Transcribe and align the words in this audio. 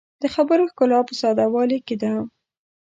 د 0.21 0.23
خبرو 0.35 0.63
ښکلا 0.71 0.99
په 1.07 1.13
ساده 1.21 1.45
والي 1.53 1.79
کې 1.87 1.95
ده 2.01 2.13